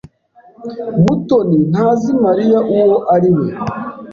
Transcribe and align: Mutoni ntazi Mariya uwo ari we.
Mutoni 1.05 1.57
ntazi 1.71 2.11
Mariya 2.23 2.59
uwo 2.75 2.95
ari 3.15 3.29
we. 3.35 3.47